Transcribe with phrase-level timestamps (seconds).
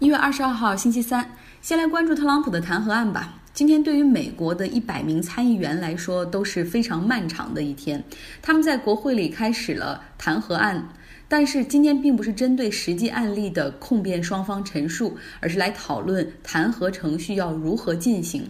[0.00, 1.30] 一月二十二号，星期三，
[1.60, 3.34] 先来关注特朗普的弹劾案吧。
[3.52, 8.02] 今天对于美国的一百名参议员来说都是非常漫长的一天，
[8.40, 10.82] 他们在国会里开始了弹劾案，
[11.28, 18.48] 但是今天并不是针对实际案例的控辩双方陈述，而是来讨论弹劾程序要如何进行。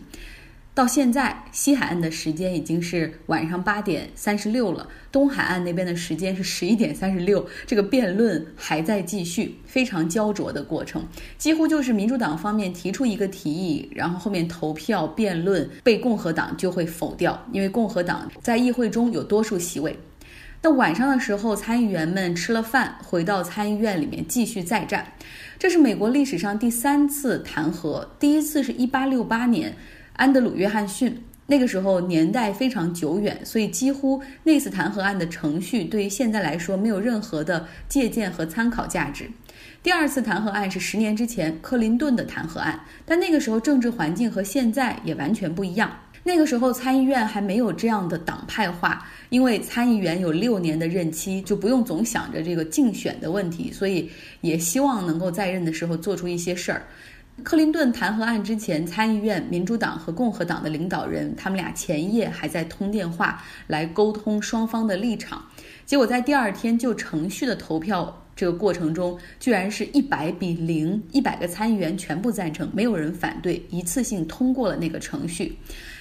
[0.80, 7.46] 到现在，西海岸的时间已经是晚上八点三十六了，东海岸那边的时间是十一点三十六。
[7.66, 11.06] 这个辩论还在继续，非常焦灼的过程，
[11.36, 19.94] 几乎就是民主党方面提出一个提议，然后后面投票辩论，被共和党就会否掉，因为共和党在议会中有多数席位。
[20.62, 25.06] 那晚上的时候，参议员们吃了饭，回到参议院里面继续再战。
[25.58, 29.76] 这是美国历史上第三次弹劾，第一次是一八六八年。
[30.20, 39.30] 安德鲁·约翰逊那个时候年代非常久远，所以几乎那次弹劾案的程序对于现在来说没有任何的借鉴和参考价值。
[39.82, 45.90] 第二次弹劾案是十年之前克林顿的弹劾案，但那个时候政治环境和现在也完全不一样。
[46.22, 54.10] 那个时候参议院还没有这样的党派化，因为参议员有六年的任期，就不用总想着这个竞选的问题，所以
[54.42, 56.82] 也希望能够在任的时候做出一些事儿。
[57.42, 65.44] 克林顿弹劾案之前，参议院民主党和共和党的领导人，他们俩前夜还在通电话来沟通双方的立场。
[65.84, 75.56] 结果在第二天就程序的投票这个过程中，居然是一百比零，一百个参议员全部赞成，没有人反对，一次性通过了那个程序。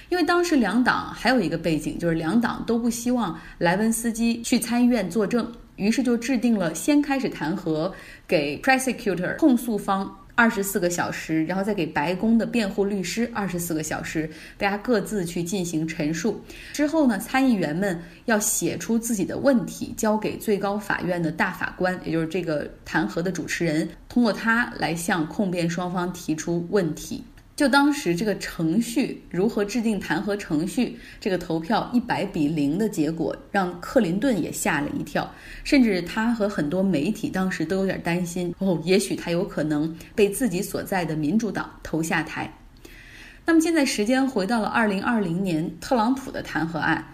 [0.08, 7.92] 因为当时两党还有一个背景，就是两党都不希望莱文斯基去参议院作证，于是就制定了先开始弹劾，
[8.26, 10.16] 给 prosecutor 控诉方。
[10.40, 16.42] 二十四个小时，然后再给白宫的辩护律师二十四个小时，大家各自去进行陈述。
[16.72, 27.22] 之后呢，参议员们要写出自己的问题，交给最高法院的大法官，也就是这个弹劾的主持人，通过他来向控辩双方提出问题。
[27.60, 35.30] 就当时这个程序如何制定弹劾程序，这个投票一百比零的结果让克林顿也吓了一跳，
[35.62, 42.50] 甚至他和很多媒体当时都有点担心哦，也许他有可能被自己所在的民主党投下台。
[43.44, 47.04] 那么现在时间回到了二零二零年，特朗普的弹劾案。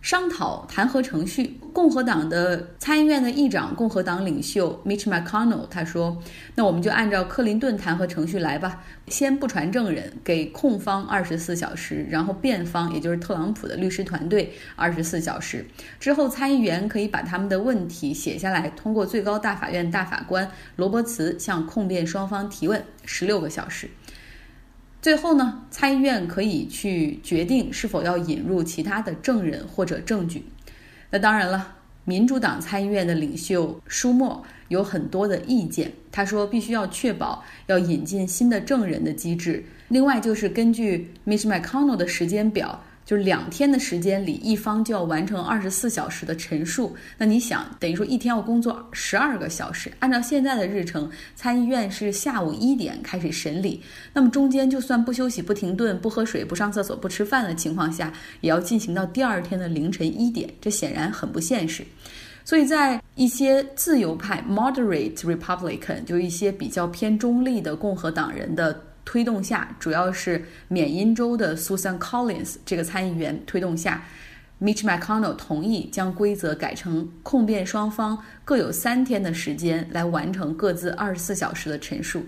[0.00, 6.16] 商讨弹劾程序，共和党的参议院的议长、共和党领袖 Mitch McConnell 他说
[6.54, 15.66] ：“那我们就按照克林顿弹劾程序来吧，先不传证人，给控方二十四小时，然后辩方，也就是特朗普的律师团队二十四小时，
[15.98, 23.90] 之后参议员可以把他们的问题写下来，通过最高大法院大法官罗伯茨向控辩双方提问，十六个小时。”
[25.08, 30.44] 最后呢，参议院可以去决定是否要引入其他的证人或者证据。
[31.08, 39.64] 那当然了，民主党参议院的领袖舒默有很多的意见，他说必须要确保要引进新的证人的机制。
[39.88, 42.84] 另外就是根据 Mitch McConnell 的时间表。
[43.08, 46.94] 就两天的时间里，一方就要完成二十四小时的陈述。
[47.16, 49.90] 那你想，等于说一天要工作十二个小时。
[50.00, 53.82] 按照现在的日程，参议院是下午一点开始审理，
[54.12, 60.46] 那么中间就算不休息、不停顿、不喝水、不上厕所、不吃饭的情况下，也要进行到第二天的凌晨一点。
[60.60, 61.82] 这显然很不现实。
[62.44, 68.82] 所以在一些自由派 （moderate Republican） 就一些比较偏中立的共和党人的。
[69.08, 74.04] 推动下，主要是缅因州的 Susan Collins 这个参议员推动下
[74.60, 82.26] ，Mitch McConnell 同意将规则改成控辩双方各有三天的时间来完成各自二十四小时的陈述。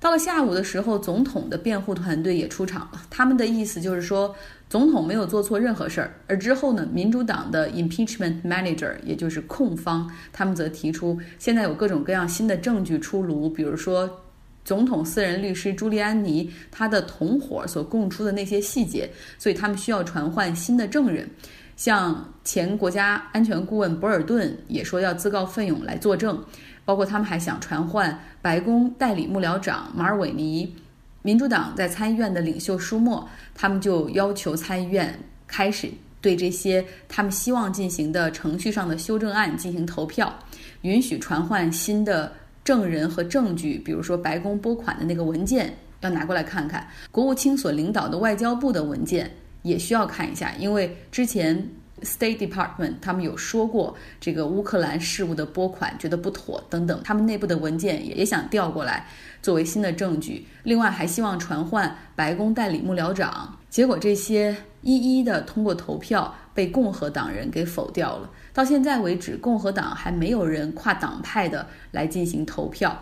[0.00, 4.34] 到了下午的时候，总统的辩护团队也出场了，他们的意思就是说，
[4.68, 6.12] 总统没有做错任何事儿。
[6.26, 14.22] 而之后呢，民主党的 Impeachment Manager，也就是控方，他们则提出，现在有各种各样新的证据出炉，比如说。
[14.64, 19.08] 总统私人律师朱利安尼他的同伙所供出的那些细节，
[19.38, 21.28] 所以他们需要传唤新的证人，
[21.76, 26.42] 像前国家安全顾问博尔顿也说要自告奋勇来作证，
[26.84, 30.74] 包括他们还想传唤白宫代理幕僚长马尔韦尼，
[31.20, 35.14] 民主党在参议院的领袖舒默，他们就要求参议院
[35.46, 35.90] 开始
[36.22, 40.34] 对这些他们希望进行的程序上的修正案进行投票，
[40.80, 42.32] 允许传唤新的。
[42.64, 46.80] 证人和证据，比如说白宫拨款的那个文件，要拿过来看看；
[47.10, 49.30] 国务卿所领导的外交部的文件
[49.62, 51.68] 也需要看一下，因为之前
[52.02, 59.06] State Department 他们有说过这个乌克兰事务的拨款觉得不妥等等，他们内部的文件也也想调过来
[59.42, 60.46] 作为新的证据。
[60.62, 68.30] 另外还希望传唤白宫代理幕僚长，结果这些一一的通过投票被共和党人给否掉了。
[68.54, 72.96] 到现在为止，共和党还没有人跨党派的来进行投票。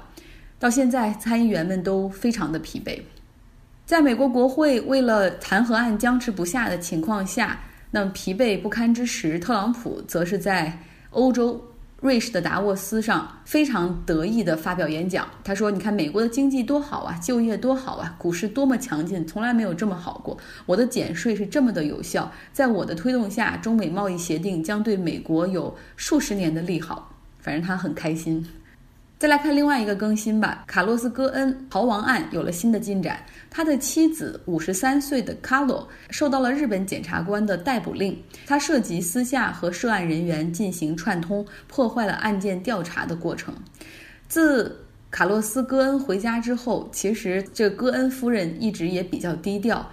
[0.59, 3.01] 到现在，参议员们都非常的疲惫。
[3.85, 7.61] 在美国国会为了弹劾案僵持不下的情况下，
[7.91, 10.79] 那么疲惫不堪之时，特朗普则是在
[11.11, 11.63] 欧洲
[12.03, 15.25] 瑞士的达沃斯上非常得意地发表演讲。
[15.45, 20.37] 他说：“你看美国的经济多好啊，就业多好啊，股市多么强劲，从来没有这么好过。
[20.67, 27.15] 我的减税是这么的有效，在我的推动下，中美贸易协定将对美国有数十年的利好。
[27.39, 28.45] 反正他很开心。”
[29.23, 33.25] 再来看另外一个更新吧，卡洛斯·戈恩逃亡案有了新的进展。
[33.49, 43.55] 他的妻子五十三岁的卡洛受到了日本检察官的逮捕令，他涉及私下和涉案人员进行串通，破坏了案件调查的过程。
[44.27, 44.77] 自
[45.09, 49.89] 卡洛斯·戈恩回家之后，其实这戈恩夫人一直也比较低调。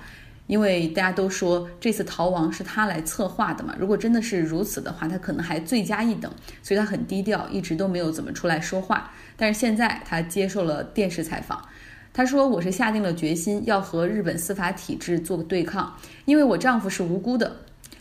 [0.50, 6.32] 因为大家都说这次逃亡是他来策划的嘛，如果真的是如此的话，他可能还罪加一等，
[6.64, 9.12] 所以他很低调，一直都没有怎么出来说话。
[9.38, 11.64] 但是现在他接受了电视采访，
[12.12, 17.56] 他说：“我是下定了决心要和日本司法体制做个对抗，因为我丈夫是无辜的。”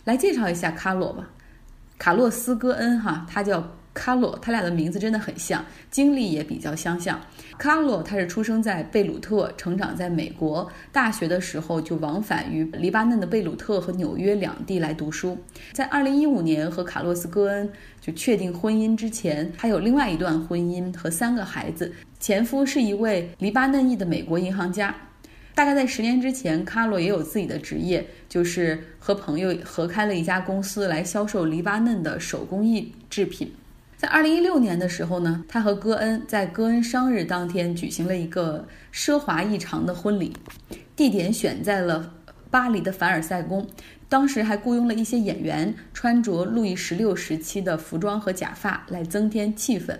[0.05, 1.29] 来介绍一下卡洛吧，
[1.99, 3.63] 卡洛斯·戈恩哈，他叫。
[3.99, 7.19] 卡洛，他俩的名字真的很像，经历也比较相像。
[7.57, 15.37] 卡洛他是出生在贝鲁特，成长在美国，大学的时候就往返于黎巴嫩的贝鲁特和纽约两地来读书。
[15.73, 17.69] 在二零一五年和卡洛斯·戈恩
[17.99, 21.91] 就确定婚姻之前，还有另外一段婚姻和三个孩子，
[22.21, 24.95] 前夫是一位黎巴嫩裔的美国银行家。
[25.53, 33.51] 大概在十年之前，卡洛也有自己的职业，就是和朋友合开了一家公司来销售黎巴嫩的手工艺制品。
[33.99, 40.31] 在二零一六年的时候呢，他和戈恩在戈恩生日当天举行了一个奢华异常的婚礼，
[40.95, 42.13] 地点选在了
[42.49, 43.67] 巴黎的凡尔赛宫，
[44.07, 49.97] 当时还雇佣了一些演员，穿着路易十六时期的服装和假发来增添气氛。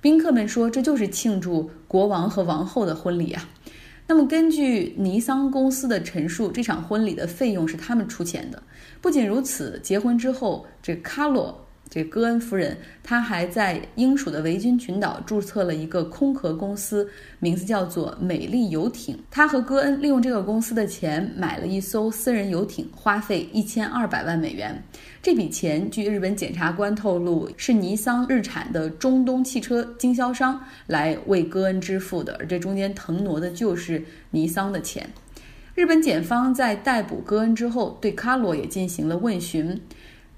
[0.00, 3.46] 宾客们说，这就是庆祝国王和王后的婚礼啊。
[4.06, 8.62] 那么根据尼桑公司的陈述，这场婚礼的费用是他们出钱的。
[9.02, 11.65] 不仅如此，结婚之后，这卡洛。
[11.88, 19.18] 这戈恩夫人，她还在英属的维京群岛注册了一个空壳公司，名字叫做美丽游艇。
[19.30, 24.82] 她和戈恩利用这个公司的钱买了一艘私人游艇，花费一千二百万美元。
[25.22, 35.08] 这笔钱，据日本检察官透露，是尼桑日产的中东汽车经销商来为戈恩支付的，而这中间腾挪的就是尼桑的钱。
[35.74, 39.80] 日本检方在逮捕戈恩之后，对卡罗也进行了问询。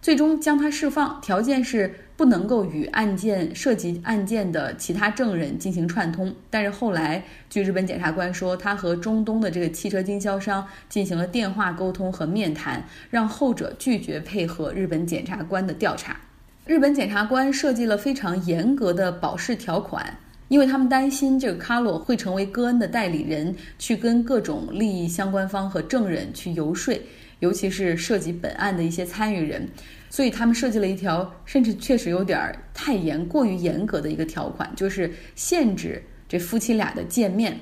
[0.01, 6.33] 最终将他释放，条件是不能够与案件涉及案件的其他证人进行串通。
[6.49, 16.17] 但是后来，据日本检察官说，他和中东的这个汽车经销商进行了电话沟通和面谈，让后者拒绝配合日本检察官的调查。
[16.65, 26.95] 日本检察官设计了非常严格的保释条款，因为他们担心这个卡洛会成为戈恩的代理人，去跟各种利益相关方和证人去游说。
[27.41, 29.69] 尤其是涉及本案的一些参与人，
[30.11, 37.59] 所以他们设计了一条甚至确实有点儿太严、过于严格的一个条款，就是限制这夫妻俩的见面。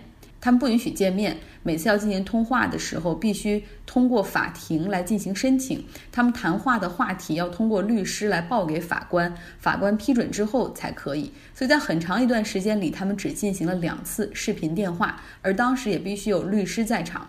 [0.47, 5.85] 他们不允许见面，每次要进行通话的时候，必须通过法庭来进行申请。
[6.13, 11.33] 他们谈话的话题要通过律师来报给法官，法官批准之后才可以。
[11.53, 17.29] 所以在很长一段时间里，他们只进行了两次视频电话，而当时也必须有律师在场。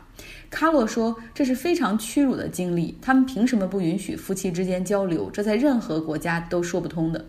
[0.51, 5.27] 卡洛说：“这是非常屈辱的经历，他们凭什么不允许夫妻之间交流？
[5.31, 7.25] 这在任何国家都说不通的。”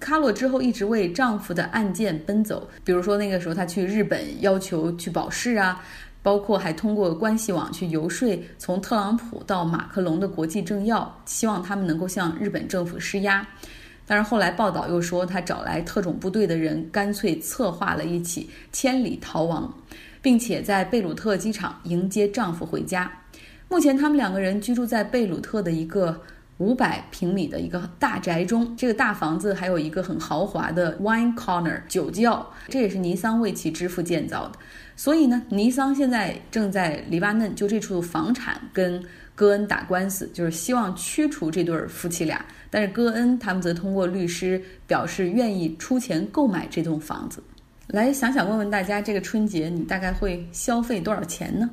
[0.00, 5.82] 卡洛之后一直为丈夫的案件奔走，比如说那个时候她去日本要求去保释啊，
[6.22, 8.28] 包括还通过关系网去游说
[8.58, 13.46] 从特朗普到马克龙的国际政要，希望他们能够向日本政府施压。
[14.06, 19.72] 但是后来报道又说，她找来特种部队的人，干脆策划了一起千里逃亡，
[20.20, 23.10] 并且在贝鲁特机场迎接丈夫回家。
[23.68, 26.20] 目前他们两个人居住在贝鲁特的一个。
[26.64, 34.58] 五百平米的一个大宅中，这个大房子还有一个很豪华的 wine corner 酒窖，这也是尼桑为其支付建造的。
[34.96, 39.04] 所以呢，尼桑现在正在黎巴嫩就这处房产跟
[39.34, 42.42] 戈恩打官司，就是希望驱除这对夫妻俩。
[42.70, 47.42] 但是戈恩他们则通过律师表示愿意出钱购买这栋房子。
[47.88, 51.68] 来想想问问大家，这个春节你大概会消费多少钱呢？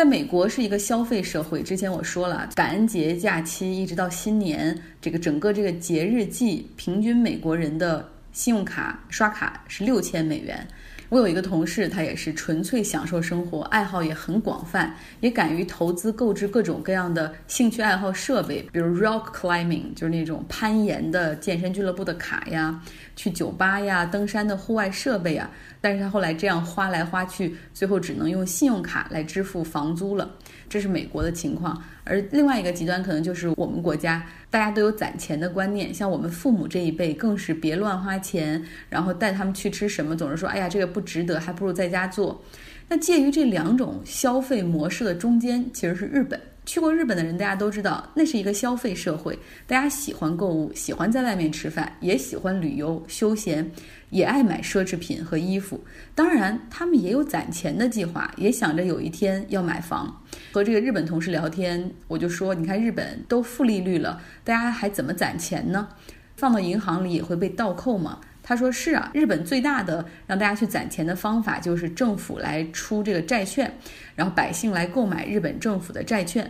[0.00, 1.62] 在美国是一个消费社会。
[1.62, 10.66] 之前我说了，感恩节假期一直到新年，这个整个这个节日季，平均美国人的信用卡刷卡是六千美元。
[11.10, 22.80] 我有一个同事，他也是纯粹享受生活，爱好也很广泛，也敢于投资购置各种各样的兴趣爱好设备，比如 rock climbing，就是那种攀岩的健身俱乐部的卡呀，
[23.16, 25.50] 去酒吧呀，登山的户外设备啊。
[25.80, 30.30] 但是他后来这样花来花去，最后只能用信用卡来支付房租了。
[30.68, 42.42] 这是美国的情况，而另外一个极端可能就是我们国家，大家都有攒钱的观念，像我们父母这一辈更是别乱花钱，然后带他们去吃什么，总是说，哎呀，这个不值得，还不如在家做。
[42.88, 46.40] 那介于这两种消费模式的中间，其实是日本。
[46.70, 49.36] 去过日本的人，大家都知道，那是一个消费社会，
[49.66, 53.68] 大家喜欢购物，喜欢在外面吃饭，也喜欢旅游休闲，
[54.10, 55.82] 也爱买奢侈品和衣服。
[56.14, 60.22] 当然，他们也有攒钱的计划，也想着有一天要买房。
[60.52, 65.88] 和这个日本同事聊天，我就说，你看日本都负利率了，大家还怎么攒钱呢？
[66.36, 68.20] 放到银行里也会被倒扣吗？
[68.44, 73.76] 他说是啊，日本最大的让大家去攒钱的方法就是政府来出这个债券，
[74.14, 76.48] 然后百姓来购买日本政府的债券。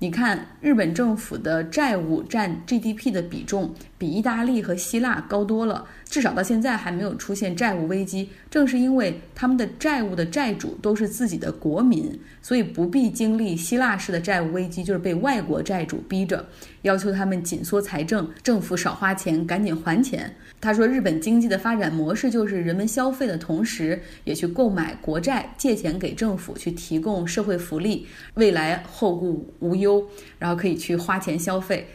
[0.00, 8.28] 你看，日本政府的债务占 GDP 的比重比意大利和希腊高多了，至少到现在还没有出现债务危机。
[8.50, 16.44] 正是因为他们的债务的债主都是自己的国民，所以不必经历希腊式的债务危机，就是被外国债主逼着
[16.82, 20.34] 要求他们紧缩财政，政府少花钱，赶紧还钱。
[20.60, 30.04] 他说，日本经济的发展模式就是人们消费的同时，也去购买国债，借钱给政府去提供社会福利，未来后顾无忧，
[30.38, 31.86] 然后可以去花钱消费。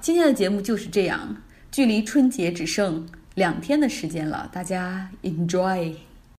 [0.00, 1.36] 今天的节目就是这样，
[1.70, 3.04] 距离春节只剩
[3.36, 5.94] 两天的时间了，大家 enjoy。